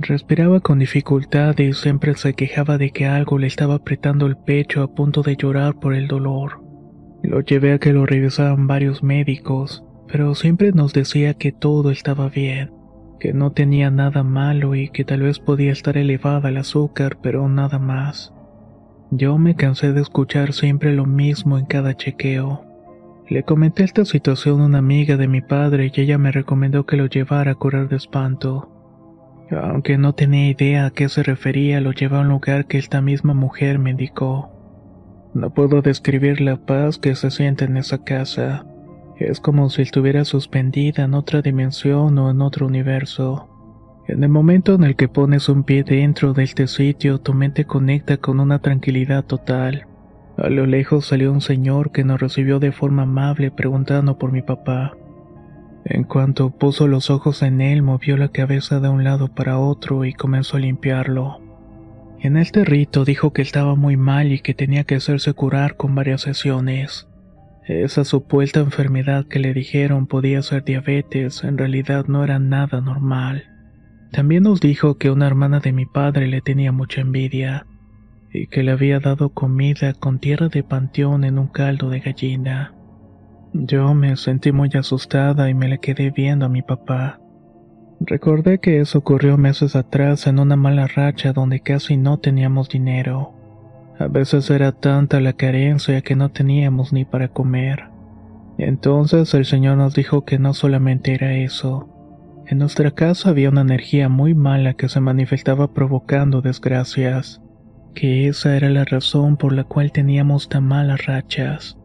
Respiraba 0.00 0.58
con 0.58 0.80
dificultad 0.80 1.56
y 1.60 1.74
siempre 1.74 2.16
se 2.16 2.34
quejaba 2.34 2.76
de 2.76 2.90
que 2.90 3.06
algo 3.06 3.38
le 3.38 3.46
estaba 3.46 3.74
apretando 3.74 4.26
el 4.26 4.36
pecho 4.36 4.82
a 4.82 4.92
punto 4.92 5.22
de 5.22 5.36
llorar 5.36 5.78
por 5.78 5.94
el 5.94 6.08
dolor. 6.08 6.60
Lo 7.22 7.40
llevé 7.40 7.74
a 7.74 7.78
que 7.78 7.92
lo 7.92 8.04
revisaran 8.04 8.66
varios 8.66 9.04
médicos, 9.04 9.84
pero 10.08 10.34
siempre 10.34 10.72
nos 10.72 10.92
decía 10.92 11.34
que 11.34 11.52
todo 11.52 11.92
estaba 11.92 12.28
bien 12.28 12.81
que 13.22 13.32
no 13.32 13.52
tenía 13.52 13.88
nada 13.92 14.24
malo 14.24 14.74
y 14.74 14.88
que 14.88 15.04
tal 15.04 15.20
vez 15.20 15.38
podía 15.38 15.70
estar 15.70 15.96
elevada 15.96 16.48
el 16.48 16.56
azúcar, 16.56 17.18
pero 17.22 17.48
nada 17.48 17.78
más. 17.78 18.34
Yo 19.12 19.38
me 19.38 19.54
cansé 19.54 19.92
de 19.92 20.00
escuchar 20.00 20.52
siempre 20.52 20.92
lo 20.92 21.06
mismo 21.06 21.56
en 21.56 21.66
cada 21.66 21.96
chequeo. 21.96 22.64
Le 23.28 23.44
comenté 23.44 23.84
esta 23.84 24.04
situación 24.04 24.60
a 24.60 24.64
una 24.64 24.78
amiga 24.78 25.16
de 25.16 25.28
mi 25.28 25.40
padre 25.40 25.92
y 25.94 26.00
ella 26.00 26.18
me 26.18 26.32
recomendó 26.32 26.84
que 26.84 26.96
lo 26.96 27.06
llevara 27.06 27.52
a 27.52 27.54
curar 27.54 27.88
de 27.88 27.94
espanto. 27.94 28.72
Aunque 29.52 29.98
no 29.98 30.16
tenía 30.16 30.48
idea 30.48 30.86
a 30.86 30.90
qué 30.90 31.08
se 31.08 31.22
refería, 31.22 31.80
lo 31.80 31.92
llevé 31.92 32.16
a 32.16 32.22
un 32.22 32.28
lugar 32.28 32.66
que 32.66 32.78
esta 32.78 33.00
misma 33.02 33.34
mujer 33.34 33.78
me 33.78 33.90
indicó. 33.90 34.50
No 35.32 35.54
puedo 35.54 35.80
describir 35.80 36.40
la 36.40 36.56
paz 36.56 36.98
que 36.98 37.14
se 37.14 37.30
siente 37.30 37.66
en 37.66 37.76
esa 37.76 38.02
casa. 38.02 38.66
Es 39.22 39.38
como 39.38 39.70
si 39.70 39.82
estuviera 39.82 40.24
suspendida 40.24 41.04
en 41.04 41.14
otra 41.14 41.42
dimensión 41.42 42.18
o 42.18 42.30
en 42.30 42.42
otro 42.42 42.66
universo. 42.66 43.48
En 44.08 44.24
el 44.24 44.30
momento 44.30 44.74
en 44.74 44.82
el 44.82 44.96
que 44.96 45.06
pones 45.06 45.48
un 45.48 45.62
pie 45.62 45.84
dentro 45.84 46.32
de 46.32 46.42
este 46.42 46.66
sitio, 46.66 47.18
tu 47.18 47.32
mente 47.32 47.64
conecta 47.64 48.16
con 48.16 48.40
una 48.40 48.58
tranquilidad 48.58 49.24
total. 49.24 49.86
A 50.36 50.48
lo 50.48 50.66
lejos 50.66 51.06
salió 51.06 51.30
un 51.32 51.40
señor 51.40 51.92
que 51.92 52.02
nos 52.02 52.20
recibió 52.20 52.58
de 52.58 52.72
forma 52.72 53.02
amable 53.02 53.52
preguntando 53.52 54.18
por 54.18 54.32
mi 54.32 54.42
papá. 54.42 54.96
En 55.84 56.02
cuanto 56.02 56.50
puso 56.50 56.88
los 56.88 57.08
ojos 57.08 57.42
en 57.42 57.60
él, 57.60 57.82
movió 57.82 58.16
la 58.16 58.28
cabeza 58.28 58.80
de 58.80 58.88
un 58.88 59.04
lado 59.04 59.28
para 59.28 59.58
otro 59.58 60.04
y 60.04 60.14
comenzó 60.14 60.56
a 60.56 60.60
limpiarlo. 60.60 61.40
En 62.18 62.36
este 62.36 62.64
rito 62.64 63.04
dijo 63.04 63.32
que 63.32 63.42
estaba 63.42 63.76
muy 63.76 63.96
mal 63.96 64.32
y 64.32 64.40
que 64.40 64.54
tenía 64.54 64.82
que 64.82 64.96
hacerse 64.96 65.32
curar 65.32 65.76
con 65.76 65.94
varias 65.94 66.22
sesiones. 66.22 67.08
Esa 67.64 68.04
supuesta 68.04 68.60
enfermedad 68.60 69.26
que 69.26 69.38
le 69.38 69.54
dijeron 69.54 70.06
podía 70.06 70.42
ser 70.42 70.64
diabetes 70.64 71.44
en 71.44 71.58
realidad 71.58 72.06
no 72.06 72.24
era 72.24 72.40
nada 72.40 72.80
normal. 72.80 73.44
También 74.10 74.42
nos 74.42 74.60
dijo 74.60 74.98
que 74.98 75.10
una 75.10 75.26
hermana 75.28 75.60
de 75.60 75.72
mi 75.72 75.86
padre 75.86 76.26
le 76.26 76.40
tenía 76.40 76.72
mucha 76.72 77.00
envidia 77.00 77.66
y 78.32 78.48
que 78.48 78.62
le 78.62 78.72
había 78.72 78.98
dado 78.98 79.30
comida 79.30 79.94
con 79.94 80.18
tierra 80.18 80.48
de 80.48 80.64
panteón 80.64 81.24
en 81.24 81.38
un 81.38 81.46
caldo 81.46 81.88
de 81.88 82.00
gallina. 82.00 82.74
Yo 83.52 83.94
me 83.94 84.16
sentí 84.16 84.50
muy 84.50 84.70
asustada 84.74 85.48
y 85.48 85.54
me 85.54 85.68
le 85.68 85.78
quedé 85.78 86.10
viendo 86.10 86.46
a 86.46 86.48
mi 86.48 86.62
papá. 86.62 87.20
Recordé 88.00 88.58
que 88.58 88.80
eso 88.80 88.98
ocurrió 88.98 89.38
meses 89.38 89.76
atrás 89.76 90.26
en 90.26 90.40
una 90.40 90.56
mala 90.56 90.88
racha 90.88 91.32
donde 91.32 91.60
casi 91.60 91.96
no 91.96 92.18
teníamos 92.18 92.68
dinero. 92.68 93.34
A 93.98 94.08
veces 94.08 94.50
era 94.50 94.72
tanta 94.72 95.20
la 95.20 95.34
carencia 95.34 96.00
que 96.00 96.16
no 96.16 96.30
teníamos 96.30 96.92
ni 96.92 97.04
para 97.04 97.28
comer. 97.28 97.84
Entonces 98.58 99.32
el 99.34 99.44
Señor 99.44 99.76
nos 99.76 99.94
dijo 99.94 100.24
que 100.24 100.38
no 100.38 100.54
solamente 100.54 101.14
era 101.14 101.34
eso. 101.34 101.88
En 102.46 102.58
nuestra 102.58 102.90
casa 102.90 103.30
había 103.30 103.48
una 103.48 103.60
energía 103.60 104.08
muy 104.08 104.34
mala 104.34 104.74
que 104.74 104.88
se 104.88 105.00
manifestaba 105.00 105.72
provocando 105.72 106.42
desgracias, 106.42 107.40
que 107.94 108.28
esa 108.28 108.56
era 108.56 108.68
la 108.70 108.84
razón 108.84 109.36
por 109.36 109.52
la 109.52 109.64
cual 109.64 109.92
teníamos 109.92 110.48
tan 110.48 110.64
malas 110.64 111.06
rachas. 111.06 111.78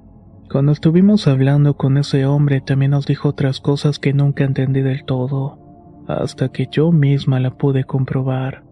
Cuando 0.50 0.72
estuvimos 0.72 1.28
hablando 1.28 1.76
con 1.76 1.98
ese 1.98 2.26
hombre 2.26 2.62
también 2.62 2.92
nos 2.92 3.06
dijo 3.06 3.30
otras 3.30 3.60
cosas 3.60 4.00
que 4.00 4.14
nunca 4.14 4.46
entendí 4.46 4.82
del 4.82 5.04
todo, 5.04 5.60
hasta 6.08 6.50
que 6.50 6.68
yo 6.72 6.92
misma 6.92 7.40
la 7.40 7.52
pude 7.52 7.84
comprobar. 7.84 8.64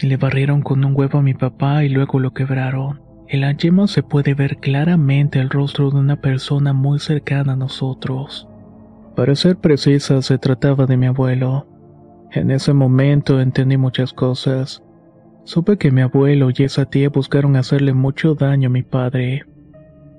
Le 0.00 0.16
barrieron 0.16 0.62
con 0.62 0.84
un 0.84 0.94
huevo 0.96 1.18
a 1.18 1.22
mi 1.22 1.34
papá 1.34 1.84
y 1.84 1.88
luego 1.88 2.20
lo 2.20 2.32
quebraron. 2.32 3.00
En 3.26 3.40
la 3.42 3.52
yema 3.52 3.86
se 3.88 4.02
puede 4.02 4.34
ver 4.34 4.58
claramente 4.58 5.40
el 5.40 5.50
rostro 5.50 5.90
de 5.90 5.98
una 5.98 6.20
persona 6.20 6.72
muy 6.72 6.98
cercana 6.98 7.54
a 7.54 7.56
nosotros. 7.56 8.48
Para 9.16 9.34
ser 9.34 9.56
precisa, 9.56 10.22
se 10.22 10.38
trataba 10.38 10.86
de 10.86 10.96
mi 10.96 11.06
abuelo. 11.06 11.66
En 12.30 12.50
ese 12.50 12.72
momento 12.72 13.40
entendí 13.40 13.76
muchas 13.76 14.12
cosas. 14.12 14.82
Supe 15.44 15.78
que 15.78 15.90
mi 15.90 16.02
abuelo 16.02 16.50
y 16.54 16.62
esa 16.62 16.84
tía 16.84 17.08
buscaron 17.08 17.56
hacerle 17.56 17.92
mucho 17.92 18.34
daño 18.34 18.68
a 18.68 18.72
mi 18.72 18.82
padre. 18.82 19.44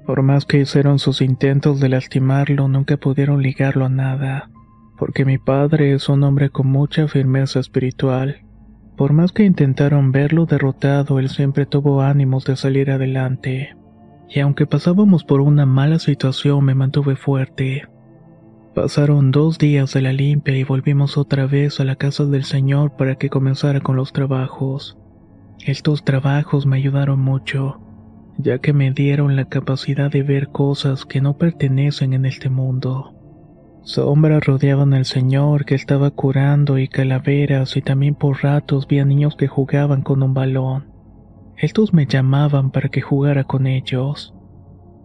Por 0.06 0.22
más 0.22 0.46
que 0.46 0.60
hicieron 0.60 1.00
sus 1.00 1.22
intentos 1.22 1.80
de 1.80 1.88
lastimarlo, 1.88 2.68
nunca 2.68 2.98
pudieron 2.98 3.42
ligarlo 3.42 3.86
a 3.86 3.90
nada, 3.90 4.50
porque 4.98 5.24
mi 5.24 5.38
padre 5.38 5.94
es 5.94 6.10
un 6.10 6.24
hombre 6.24 6.50
con 6.50 6.68
mucha 6.68 7.08
firmeza 7.08 7.60
espiritual. 7.60 8.42
Por 9.00 9.14
más 9.14 9.32
que 9.32 9.46
intentaron 9.46 10.12
verlo 10.12 10.46
derrotado, 10.46 11.20
él 11.20 11.30
siempre 11.30 11.66
tuvo 11.66 12.02
ánimos 12.02 12.44
de 12.44 12.58
salir 12.58 12.92
adelante. 12.92 13.78
Y 14.28 14.42
aunque 14.42 14.68
pasábamos 14.68 15.24
por 15.24 15.40
una 15.40 15.66
mala 15.66 16.00
situación, 16.00 16.66
me 16.66 16.76
mantuve 16.76 17.16
fuerte. 17.16 17.88
Pasaron 18.76 19.32
dos 19.32 19.58
días 19.58 19.94
de 19.94 20.02
la 20.02 20.12
limpia 20.12 20.58
y 20.58 20.66
volvimos 20.66 21.18
otra 21.18 21.48
vez 21.48 21.80
a 21.80 21.86
la 21.86 21.96
casa 21.96 22.26
del 22.26 22.44
Señor 22.44 22.98
para 22.98 23.16
que 23.16 23.30
comenzara 23.30 23.80
con 23.80 23.96
los 23.96 24.12
trabajos. 24.12 24.98
Estos 25.66 26.04
trabajos 26.04 26.66
me 26.66 26.76
ayudaron 26.76 27.22
mucho, 27.22 27.80
ya 28.38 28.60
que 28.60 28.74
me 28.74 28.92
dieron 28.92 29.38
la 29.38 29.46
capacidad 29.46 30.12
de 30.12 30.24
ver 30.24 30.50
cosas 30.50 31.06
que 31.06 31.22
no 31.22 31.38
pertenecen 31.38 32.12
en 32.12 32.26
este 32.26 32.50
mundo. 32.50 33.16
Sombras 33.90 34.46
rodeaban 34.46 34.94
al 34.94 35.06
señor 35.06 35.66
que 35.66 35.74
estaba 35.74 36.12
curando 36.12 36.78
y 36.78 36.88
calaveras 36.88 37.76
y 37.76 37.82
también 37.82 38.14
por 38.14 38.44
ratos 38.44 38.88
vi 38.88 39.00
a 39.00 39.06
niños 39.06 39.36
que 39.36 39.48
jugaban 39.48 40.04
con 40.04 40.22
un 40.22 40.36
balón. 40.36 40.94
Estos 41.58 41.92
me 41.92 42.06
llamaban 42.06 42.70
para 42.70 42.90
que 42.90 43.02
jugara 43.02 43.46
con 43.46 43.66
ellos. 43.66 44.36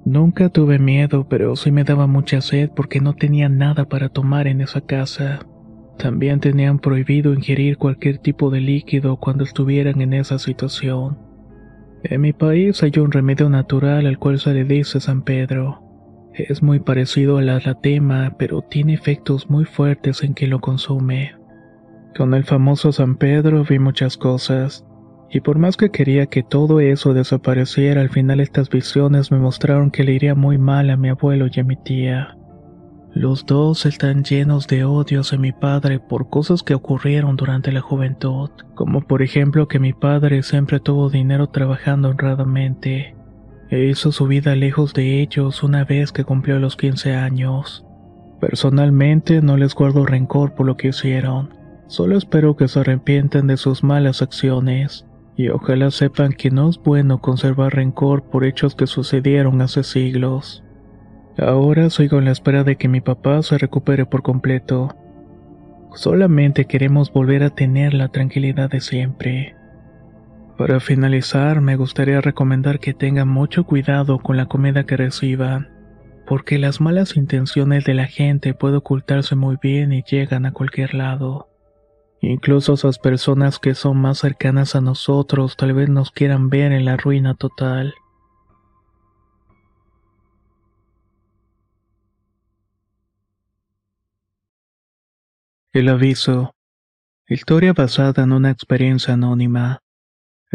Nunca 0.04 0.50
tuve 0.50 0.78
miedo, 0.78 1.26
pero 1.30 1.56
sí 1.56 1.72
me 1.72 1.84
daba 1.84 2.06
mucha 2.06 2.42
sed 2.42 2.72
porque 2.76 3.00
no 3.00 3.14
tenía 3.14 3.48
nada 3.48 3.86
para 3.86 4.10
tomar 4.10 4.48
en 4.48 4.60
esa 4.60 4.82
casa. 4.82 5.46
También 5.96 6.40
tenían 6.40 6.78
prohibido 6.78 7.32
ingerir 7.32 7.78
cualquier 7.78 8.18
tipo 8.18 8.50
de 8.50 8.60
líquido 8.60 9.16
cuando 9.16 9.44
estuvieran 9.44 10.02
en 10.02 10.12
esa 10.12 10.38
situación. 10.38 11.16
En 12.02 12.20
mi 12.20 12.34
país 12.34 12.82
hay 12.82 12.92
un 12.98 13.12
remedio 13.12 13.48
natural 13.48 14.06
al 14.06 14.18
cual 14.18 14.38
se 14.38 14.52
le 14.52 14.64
dice 14.64 15.00
San 15.00 15.22
Pedro. 15.22 15.83
Es 16.34 16.64
muy 16.64 16.80
parecido 16.80 17.38
a 17.38 17.42
la 17.42 17.60
latema, 17.60 18.34
pero 18.36 18.62
tiene 18.62 18.92
efectos 18.94 19.48
muy 19.48 19.64
fuertes 19.64 20.24
en 20.24 20.34
quien 20.34 20.50
lo 20.50 20.60
consume. 20.60 21.36
Con 22.16 22.34
el 22.34 22.44
famoso 22.44 22.90
San 22.90 23.16
Pedro 23.16 23.64
vi 23.64 23.78
muchas 23.78 24.16
cosas, 24.16 24.84
y 25.30 25.40
por 25.40 25.58
más 25.58 25.76
que 25.76 25.90
quería 25.90 26.26
que 26.26 26.42
todo 26.42 26.80
eso 26.80 27.14
desapareciera, 27.14 28.00
al 28.00 28.10
final 28.10 28.40
estas 28.40 28.68
visiones 28.68 29.30
me 29.30 29.38
mostraron 29.38 29.92
que 29.92 30.02
le 30.02 30.12
iría 30.12 30.34
muy 30.34 30.58
mal 30.58 30.90
a 30.90 30.96
mi 30.96 31.08
abuelo 31.08 31.46
y 31.52 31.60
a 31.60 31.64
mi 31.64 31.76
tía. 31.76 32.36
Los 33.12 33.46
dos 33.46 33.86
están 33.86 34.24
llenos 34.24 34.66
de 34.66 34.84
odios 34.84 35.32
a 35.32 35.38
mi 35.38 35.52
padre 35.52 36.00
por 36.00 36.30
cosas 36.30 36.64
que 36.64 36.74
ocurrieron 36.74 37.36
durante 37.36 37.70
la 37.70 37.80
juventud, 37.80 38.50
como 38.74 39.02
por 39.02 39.22
ejemplo 39.22 39.68
que 39.68 39.78
mi 39.78 39.92
padre 39.92 40.42
siempre 40.42 40.80
tuvo 40.80 41.10
dinero 41.10 41.48
trabajando 41.48 42.08
honradamente, 42.08 43.14
hizo 43.80 44.12
su 44.12 44.26
vida 44.26 44.54
lejos 44.56 44.94
de 44.94 45.20
ellos 45.20 45.62
una 45.62 45.84
vez 45.84 46.12
que 46.12 46.24
cumplió 46.24 46.58
los 46.58 46.76
15 46.76 47.14
años. 47.14 47.84
Personalmente 48.40 49.40
no 49.40 49.56
les 49.56 49.74
guardo 49.74 50.04
rencor 50.04 50.54
por 50.54 50.66
lo 50.66 50.76
que 50.76 50.88
hicieron, 50.88 51.54
solo 51.86 52.18
espero 52.18 52.56
que 52.56 52.68
se 52.68 52.80
arrepientan 52.80 53.46
de 53.46 53.56
sus 53.56 53.82
malas 53.82 54.22
acciones, 54.22 55.06
y 55.36 55.48
ojalá 55.48 55.90
sepan 55.90 56.32
que 56.32 56.50
no 56.50 56.68
es 56.68 56.78
bueno 56.78 57.20
conservar 57.20 57.74
rencor 57.74 58.24
por 58.24 58.44
hechos 58.44 58.74
que 58.74 58.86
sucedieron 58.86 59.62
hace 59.62 59.82
siglos. 59.82 60.62
Ahora 61.38 61.90
sigo 61.90 62.18
en 62.18 62.26
la 62.26 62.32
espera 62.32 62.62
de 62.64 62.76
que 62.76 62.88
mi 62.88 63.00
papá 63.00 63.42
se 63.42 63.58
recupere 63.58 64.06
por 64.06 64.22
completo. 64.22 64.94
Solamente 65.94 66.66
queremos 66.66 67.12
volver 67.12 67.42
a 67.42 67.50
tener 67.50 67.94
la 67.94 68.08
tranquilidad 68.08 68.70
de 68.70 68.80
siempre. 68.80 69.56
Para 70.56 70.78
finalizar, 70.78 71.60
me 71.60 71.74
gustaría 71.74 72.20
recomendar 72.20 72.78
que 72.78 72.94
tengan 72.94 73.28
mucho 73.28 73.64
cuidado 73.64 74.20
con 74.20 74.36
la 74.36 74.46
comida 74.46 74.84
que 74.84 74.96
reciban, 74.96 75.68
porque 76.26 76.58
las 76.58 76.80
malas 76.80 77.16
intenciones 77.16 77.84
de 77.84 77.94
la 77.94 78.06
gente 78.06 78.54
pueden 78.54 78.76
ocultarse 78.76 79.34
muy 79.34 79.56
bien 79.60 79.92
y 79.92 80.04
llegan 80.04 80.46
a 80.46 80.52
cualquier 80.52 80.94
lado. 80.94 81.48
Incluso 82.20 82.74
esas 82.74 83.00
personas 83.00 83.58
que 83.58 83.74
son 83.74 83.98
más 83.98 84.18
cercanas 84.18 84.76
a 84.76 84.80
nosotros 84.80 85.56
tal 85.56 85.72
vez 85.72 85.88
nos 85.88 86.12
quieran 86.12 86.48
ver 86.50 86.70
en 86.70 86.84
la 86.84 86.96
ruina 86.96 87.34
total. 87.34 87.92
El 95.72 95.88
aviso. 95.88 96.52
Historia 97.26 97.72
basada 97.72 98.22
en 98.22 98.32
una 98.32 98.50
experiencia 98.50 99.14
anónima. 99.14 99.80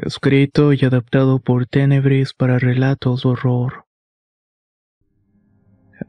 Escrito 0.02 0.72
y 0.72 0.86
adaptado 0.86 1.40
por 1.40 1.66
Tenebris 1.66 2.34
para 2.34 2.58
relatos 2.58 3.24
de 3.24 3.30
horror. 3.30 3.86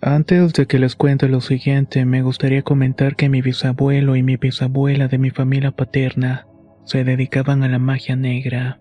Antes 0.01 0.53
de 0.53 0.67
que 0.67 0.79
les 0.79 0.95
cuente 0.95 1.29
lo 1.29 1.41
siguiente, 1.41 2.05
me 2.05 2.23
gustaría 2.23 2.63
comentar 2.63 3.17
que 3.17 3.29
mi 3.29 3.43
bisabuelo 3.43 4.15
y 4.15 4.23
mi 4.23 4.37
bisabuela 4.37 5.09
de 5.09 5.19
mi 5.19 5.31
familia 5.31 5.73
paterna 5.73 6.47
se 6.85 7.03
dedicaban 7.03 7.65
a 7.65 7.69
la 7.69 7.81
magia 7.81 8.15
negra, 8.15 8.81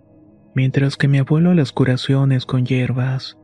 mientras 0.53 0.95
que 0.95 1.07
mi 1.07 1.17
abuelo 1.17 1.51
a 1.51 1.55
las 1.55 1.71
curaciones 1.71 2.45
con 2.45 2.65
hierbas. 2.65 3.35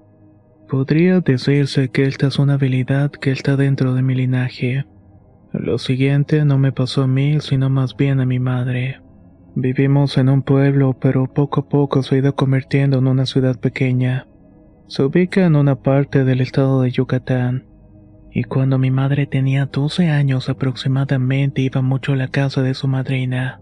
Podría 0.70 1.20
decirse 1.22 1.90
que 1.90 2.06
esta 2.06 2.28
es 2.28 2.38
una 2.38 2.54
habilidad 2.54 3.10
que 3.12 3.32
está 3.32 3.56
dentro 3.56 3.96
de 3.96 4.04
mi 4.04 4.14
linaje. 4.14 4.86
Lo 5.52 5.80
siguiente 5.80 6.46
no 6.46 6.60
me 6.60 6.72
pasó 6.72 7.04
a 7.04 7.08
mí, 7.08 7.40
sino 7.40 7.72
más 7.72 7.96
bien 7.96 8.20
a 8.20 8.26
mi 8.28 8.40
madre. 8.40 9.05
Vivimos 9.58 10.18
en 10.18 10.28
un 10.28 10.42
pueblo, 10.42 10.98
pero 11.00 11.28
poco 11.28 11.62
a 11.62 11.70
poco 11.70 12.04
se 12.04 12.16
ha 12.16 12.18
ido 12.18 12.36
convirtiendo 12.36 12.98
en 12.98 13.08
una 13.08 13.26
ciudad 13.26 13.58
pequeña. 13.58 14.28
Se 14.88 15.02
ubica 15.02 15.46
en 15.46 15.56
una 15.56 15.76
parte 15.82 16.26
del 16.26 16.42
estado 16.42 16.82
de 16.82 16.92
Yucatán. 16.92 17.66
Y 18.32 18.44
cuando 18.44 18.78
mi 18.78 18.92
madre 18.92 19.28
tenía 19.28 19.68
12 19.68 20.10
años 20.10 20.50
aproximadamente 20.50 21.62
iba 21.62 21.82
mucho 21.82 22.12
a 22.12 22.16
la 22.18 22.28
casa 22.28 22.64
de 22.64 22.74
su 22.74 22.90
madrina. 22.90 23.62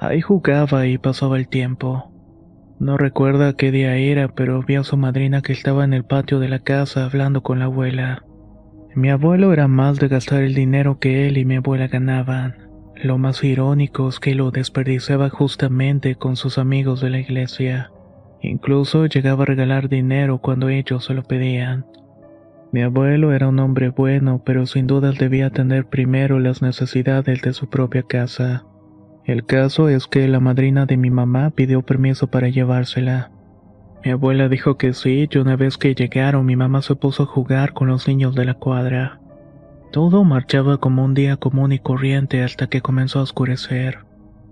Ahí 0.00 0.22
jugaba 0.22 0.86
y 0.86 0.96
pasaba 0.96 1.36
el 1.36 1.48
tiempo. 1.48 2.10
No 2.80 2.96
recuerda 2.96 3.52
qué 3.52 3.70
día 3.70 3.94
era, 3.96 4.28
pero 4.28 4.62
vi 4.62 4.76
a 4.76 4.84
su 4.84 4.96
madrina 4.96 5.42
que 5.42 5.52
estaba 5.52 5.84
en 5.84 5.92
el 5.92 6.04
patio 6.04 6.40
de 6.40 6.48
la 6.48 6.60
casa 6.60 7.04
hablando 7.04 7.42
con 7.42 7.58
la 7.58 7.66
abuela. 7.66 8.24
Mi 8.94 9.10
abuelo 9.10 9.52
era 9.52 9.68
más 9.68 9.98
de 9.98 10.08
gastar 10.08 10.42
el 10.42 10.54
dinero 10.54 10.98
que 10.98 11.28
él 11.28 11.36
y 11.36 11.44
mi 11.44 11.56
abuela 11.56 11.88
ganaban. 11.88 12.65
Lo 13.02 13.18
más 13.18 13.44
irónico 13.44 14.08
es 14.08 14.20
que 14.20 14.34
lo 14.34 14.50
desperdiciaba 14.50 15.28
justamente 15.28 16.14
con 16.14 16.36
sus 16.36 16.56
amigos 16.56 17.02
de 17.02 17.10
la 17.10 17.18
iglesia. 17.18 17.90
Incluso 18.40 19.06
llegaba 19.06 19.42
a 19.42 19.46
regalar 19.46 19.88
dinero 19.88 20.38
cuando 20.38 20.70
ellos 20.70 21.04
se 21.04 21.14
lo 21.14 21.22
pedían. 21.22 21.84
Mi 22.72 22.82
abuelo 22.82 23.32
era 23.32 23.48
un 23.48 23.58
hombre 23.58 23.90
bueno, 23.90 24.42
pero 24.44 24.66
sin 24.66 24.86
dudas 24.86 25.18
debía 25.18 25.46
atender 25.46 25.86
primero 25.86 26.38
las 26.38 26.62
necesidades 26.62 27.42
de 27.42 27.52
su 27.52 27.68
propia 27.68 28.02
casa. 28.02 28.64
El 29.24 29.44
caso 29.44 29.88
es 29.88 30.06
que 30.06 30.26
la 30.26 30.40
madrina 30.40 30.86
de 30.86 30.96
mi 30.96 31.10
mamá 31.10 31.50
pidió 31.50 31.82
permiso 31.82 32.28
para 32.28 32.48
llevársela. 32.48 33.30
Mi 34.04 34.12
abuela 34.12 34.48
dijo 34.48 34.78
que 34.78 34.92
sí 34.92 35.28
y 35.30 35.38
una 35.38 35.56
vez 35.56 35.76
que 35.76 35.94
llegaron 35.94 36.46
mi 36.46 36.56
mamá 36.56 36.80
se 36.80 36.94
puso 36.94 37.24
a 37.24 37.26
jugar 37.26 37.72
con 37.72 37.88
los 37.88 38.08
niños 38.08 38.34
de 38.34 38.44
la 38.44 38.54
cuadra. 38.54 39.20
Todo 39.92 40.24
marchaba 40.24 40.78
como 40.78 41.04
un 41.04 41.14
día 41.14 41.36
común 41.36 41.72
y 41.72 41.78
corriente 41.78 42.42
hasta 42.42 42.66
que 42.66 42.80
comenzó 42.80 43.20
a 43.20 43.22
oscurecer. 43.22 44.00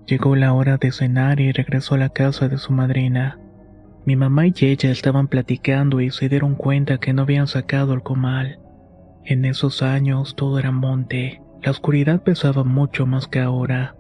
Llegó 0.07 0.37
la 0.37 0.53
hora 0.53 0.77
de 0.77 0.93
cenar 0.93 1.41
y 1.41 1.53
regresó 1.53 1.95
a 1.95 1.99
la 1.99 2.09
casa 2.11 2.49
de 2.49 2.59
su 2.59 2.73
madrina. 2.73 3.39
Mi 4.07 4.17
mamá 4.17 4.47
y 4.47 4.53
ella 4.61 4.91
estaban 4.91 5.29
platicando 5.29 6.01
y 6.01 6.11
se 6.11 6.29
dieron 6.29 6.55
cuenta 6.55 6.99
que 6.99 7.13
no 7.13 7.23
habían 7.23 7.47
sacado 7.47 7.95
el 7.95 8.03
comal. 8.03 8.59
En 9.25 9.47
esos 9.47 9.83
años 9.83 10.35
todo 10.37 10.59
era 10.59 10.71
monte, 10.71 11.41
la 11.63 11.71
oscuridad 11.71 12.23
pesaba 12.23 12.65
mucho 12.65 13.07
más 13.07 13.27
que 13.27 13.41
ahora. 13.41 13.97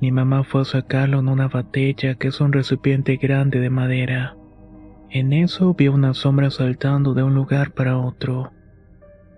Mi 0.00 0.12
mamá 0.12 0.44
fue 0.44 0.60
a 0.60 0.64
sacarlo 0.66 1.18
en 1.20 1.28
una 1.28 1.48
batella 1.48 2.14
que 2.16 2.28
es 2.28 2.40
un 2.40 2.52
recipiente 2.52 3.16
grande 3.16 3.60
de 3.60 3.70
madera. 3.70 4.36
En 5.10 5.32
eso 5.32 5.72
vio 5.72 5.94
una 5.94 6.12
sombra 6.12 6.50
saltando 6.50 7.14
de 7.14 7.22
un 7.22 7.34
lugar 7.34 7.72
para 7.72 7.96
otro. 7.96 8.52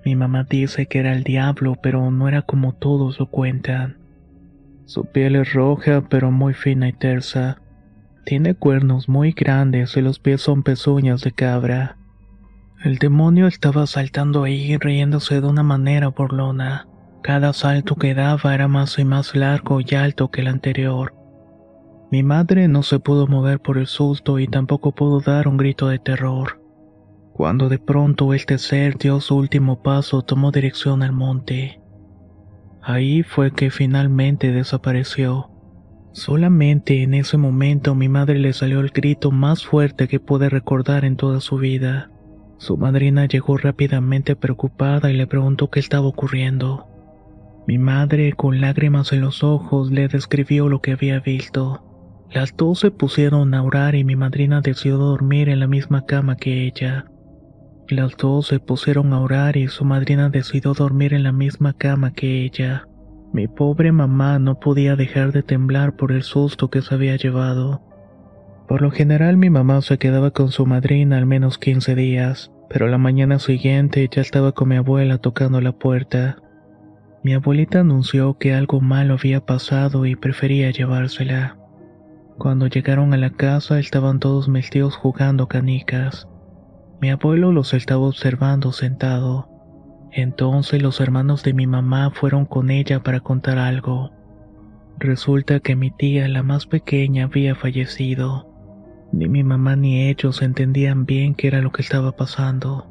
Mi 0.04 0.16
mamá 0.16 0.46
dice 0.48 0.86
que 0.86 0.98
era 0.98 1.12
el 1.12 1.24
diablo, 1.24 1.76
pero 1.82 2.10
no 2.10 2.28
era 2.28 2.42
como 2.42 2.74
todos 2.74 3.18
lo 3.18 3.26
cuentan. 3.26 3.98
Su 4.86 5.04
piel 5.04 5.36
es 5.36 5.52
roja, 5.52 6.08
pero 6.08 6.30
muy 6.30 6.54
fina 6.54 6.88
y 6.88 6.92
tersa. 6.92 7.60
Tiene 8.24 8.54
cuernos 8.54 9.08
muy 9.08 9.32
grandes 9.32 9.96
y 9.96 10.00
los 10.00 10.18
pies 10.18 10.40
son 10.40 10.62
pezuñas 10.62 11.20
de 11.20 11.32
cabra. 11.32 11.96
El 12.82 12.96
demonio 12.96 13.46
estaba 13.46 13.86
saltando 13.86 14.44
ahí 14.44 14.76
riéndose 14.78 15.40
de 15.40 15.46
una 15.46 15.62
manera 15.62 16.08
burlona. 16.08 16.86
Cada 17.22 17.52
salto 17.52 17.96
que 17.96 18.14
daba 18.14 18.54
era 18.54 18.68
más 18.68 18.98
y 18.98 19.04
más 19.04 19.36
largo 19.36 19.80
y 19.80 19.94
alto 19.94 20.30
que 20.30 20.40
el 20.40 20.46
anterior. 20.46 21.14
Mi 22.10 22.22
madre 22.22 22.66
no 22.66 22.82
se 22.82 22.98
pudo 22.98 23.26
mover 23.26 23.60
por 23.60 23.78
el 23.78 23.86
susto 23.86 24.38
y 24.38 24.48
tampoco 24.48 24.92
pudo 24.92 25.20
dar 25.20 25.46
un 25.46 25.58
grito 25.58 25.88
de 25.88 25.98
terror. 25.98 26.59
Cuando 27.40 27.70
de 27.70 27.78
pronto 27.78 28.34
este 28.34 28.58
ser 28.58 28.98
dio 28.98 29.18
su 29.22 29.34
último 29.34 29.80
paso 29.80 30.20
tomó 30.20 30.50
dirección 30.50 31.02
al 31.02 31.12
monte. 31.12 31.80
Ahí 32.82 33.22
fue 33.22 33.50
que 33.52 33.70
finalmente 33.70 34.52
desapareció. 34.52 35.48
Solamente 36.12 37.02
en 37.02 37.14
ese 37.14 37.38
momento 37.38 37.94
mi 37.94 38.10
madre 38.10 38.38
le 38.38 38.52
salió 38.52 38.80
el 38.80 38.90
grito 38.90 39.30
más 39.30 39.64
fuerte 39.64 40.06
que 40.06 40.20
pude 40.20 40.50
recordar 40.50 41.06
en 41.06 41.16
toda 41.16 41.40
su 41.40 41.56
vida. 41.56 42.10
Su 42.58 42.76
madrina 42.76 43.24
llegó 43.24 43.56
rápidamente 43.56 44.36
preocupada 44.36 45.10
y 45.10 45.14
le 45.16 45.26
preguntó 45.26 45.70
qué 45.70 45.80
estaba 45.80 46.08
ocurriendo. 46.08 46.88
Mi 47.66 47.78
madre, 47.78 48.34
con 48.34 48.60
lágrimas 48.60 49.14
en 49.14 49.22
los 49.22 49.42
ojos, 49.42 49.90
le 49.90 50.08
describió 50.08 50.68
lo 50.68 50.82
que 50.82 50.92
había 50.92 51.20
visto. 51.20 51.86
Las 52.30 52.54
dos 52.54 52.80
se 52.80 52.90
pusieron 52.90 53.54
a 53.54 53.62
orar 53.62 53.94
y 53.94 54.04
mi 54.04 54.14
madrina 54.14 54.60
decidió 54.60 54.98
dormir 54.98 55.48
en 55.48 55.58
la 55.58 55.68
misma 55.68 56.04
cama 56.04 56.36
que 56.36 56.66
ella. 56.66 57.06
Las 57.90 58.16
dos 58.16 58.46
se 58.46 58.60
pusieron 58.60 59.12
a 59.12 59.20
orar 59.20 59.56
y 59.56 59.66
su 59.66 59.84
madrina 59.84 60.28
decidió 60.28 60.74
dormir 60.74 61.12
en 61.12 61.24
la 61.24 61.32
misma 61.32 61.72
cama 61.72 62.12
que 62.12 62.44
ella. 62.44 62.86
Mi 63.32 63.48
pobre 63.48 63.90
mamá 63.90 64.38
no 64.38 64.60
podía 64.60 64.94
dejar 64.94 65.32
de 65.32 65.42
temblar 65.42 65.96
por 65.96 66.12
el 66.12 66.22
susto 66.22 66.70
que 66.70 66.82
se 66.82 66.94
había 66.94 67.16
llevado. 67.16 67.82
Por 68.68 68.80
lo 68.80 68.92
general 68.92 69.36
mi 69.36 69.50
mamá 69.50 69.82
se 69.82 69.98
quedaba 69.98 70.30
con 70.30 70.52
su 70.52 70.66
madrina 70.66 71.18
al 71.18 71.26
menos 71.26 71.58
15 71.58 71.96
días, 71.96 72.52
pero 72.68 72.86
la 72.86 72.98
mañana 72.98 73.40
siguiente 73.40 74.08
ya 74.08 74.22
estaba 74.22 74.52
con 74.52 74.68
mi 74.68 74.76
abuela 74.76 75.18
tocando 75.18 75.60
la 75.60 75.72
puerta. 75.72 76.36
Mi 77.24 77.34
abuelita 77.34 77.80
anunció 77.80 78.38
que 78.38 78.54
algo 78.54 78.80
malo 78.80 79.14
había 79.14 79.44
pasado 79.44 80.06
y 80.06 80.14
prefería 80.14 80.70
llevársela. 80.70 81.56
Cuando 82.38 82.68
llegaron 82.68 83.14
a 83.14 83.16
la 83.16 83.30
casa 83.30 83.80
estaban 83.80 84.20
todos 84.20 84.48
mis 84.48 84.70
tíos 84.70 84.94
jugando 84.94 85.48
canicas. 85.48 86.28
Mi 87.00 87.10
abuelo 87.10 87.52
los 87.52 87.74
estaba 87.74 88.06
observando 88.06 88.72
sentado. 88.72 89.48
Entonces 90.12 90.82
los 90.82 91.00
hermanos 91.00 91.42
de 91.42 91.54
mi 91.54 91.66
mamá 91.66 92.10
fueron 92.10 92.46
con 92.46 92.70
ella 92.70 93.02
para 93.02 93.20
contar 93.20 93.58
algo. 93.58 94.10
Resulta 94.98 95.60
que 95.60 95.76
mi 95.76 95.90
tía, 95.90 96.28
la 96.28 96.42
más 96.42 96.66
pequeña, 96.66 97.24
había 97.24 97.54
fallecido. 97.54 98.46
Ni 99.12 99.28
mi 99.28 99.42
mamá 99.42 99.76
ni 99.76 100.08
ellos 100.08 100.42
entendían 100.42 101.06
bien 101.06 101.34
qué 101.34 101.48
era 101.48 101.60
lo 101.60 101.72
que 101.72 101.82
estaba 101.82 102.12
pasando 102.12 102.90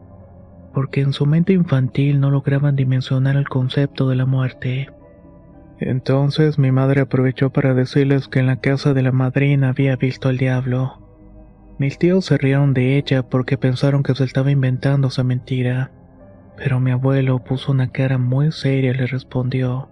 porque 0.73 1.01
en 1.01 1.13
su 1.13 1.25
mente 1.25 1.53
infantil 1.53 2.19
no 2.19 2.31
lograban 2.31 2.75
dimensionar 2.75 3.35
el 3.35 3.47
concepto 3.47 4.07
de 4.09 4.15
la 4.15 4.25
muerte. 4.25 4.89
Entonces 5.79 6.59
mi 6.59 6.71
madre 6.71 7.01
aprovechó 7.01 7.51
para 7.51 7.73
decirles 7.73 8.27
que 8.27 8.39
en 8.39 8.47
la 8.47 8.57
casa 8.57 8.93
de 8.93 9.01
la 9.01 9.11
madrina 9.11 9.69
había 9.69 9.95
visto 9.95 10.29
al 10.29 10.37
diablo. 10.37 11.08
Mis 11.79 11.97
tíos 11.97 12.25
se 12.25 12.37
rieron 12.37 12.73
de 12.73 12.97
ella 12.97 13.23
porque 13.23 13.57
pensaron 13.57 14.03
que 14.03 14.13
se 14.13 14.25
estaba 14.25 14.51
inventando 14.51 15.07
esa 15.07 15.23
mentira, 15.23 15.91
pero 16.57 16.81
mi 16.81 16.91
abuelo 16.91 17.39
puso 17.39 17.71
una 17.71 17.89
cara 17.89 18.17
muy 18.17 18.51
seria 18.51 18.91
y 18.91 18.95
le 18.95 19.07
respondió, 19.07 19.89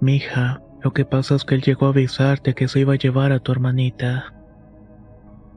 Mija, 0.00 0.62
lo 0.82 0.92
que 0.92 1.04
pasa 1.04 1.34
es 1.34 1.44
que 1.44 1.56
él 1.56 1.62
llegó 1.62 1.86
a 1.86 1.88
avisarte 1.88 2.54
que 2.54 2.68
se 2.68 2.78
iba 2.78 2.92
a 2.92 2.96
llevar 2.96 3.32
a 3.32 3.40
tu 3.40 3.50
hermanita. 3.50 4.34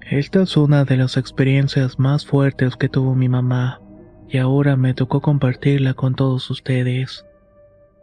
Esta 0.09 0.41
es 0.41 0.57
una 0.57 0.85
de 0.85 0.97
las 0.97 1.17
experiencias 1.17 1.99
más 1.99 2.25
fuertes 2.25 2.75
que 2.75 2.89
tuvo 2.89 3.13
mi 3.13 3.29
mamá 3.29 3.79
y 4.27 4.39
ahora 4.39 4.75
me 4.75 4.95
tocó 4.95 5.21
compartirla 5.21 5.93
con 5.93 6.15
todos 6.15 6.49
ustedes. 6.49 7.27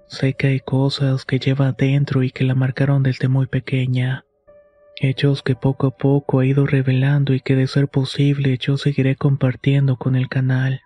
Sé 0.07 0.35
que 0.35 0.47
hay 0.47 0.61
cosas 0.61 1.25
que 1.25 1.41
lleva 1.41 1.69
adentro 1.69 2.23
y 2.23 2.31
que 2.31 2.45
la 2.45 2.55
marcaron 2.55 3.03
desde 3.03 3.27
muy 3.27 3.47
pequeña. 3.47 4.26
Hechos 4.99 5.43
que 5.43 5.55
poco 5.55 5.89
a 5.89 5.91
poco 5.91 6.41
he 6.41 6.47
ido 6.47 6.67
revelando 6.67 7.35
y 7.35 7.41
que 7.41 7.55
de 7.55 7.67
ser 7.67 7.87
posible 7.89 8.57
yo 8.59 8.79
seguiré 8.79 9.15
compartiendo 9.15 9.97
con 9.97 10.17
el 10.17 10.29
canal. 10.29 10.86